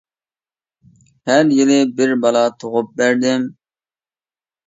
ھەر 1.31 1.51
يىلى 1.57 1.75
بىر 1.99 2.13
بالا 2.23 2.41
تۇغۇپ 2.63 2.89
بەردىم. 3.03 3.45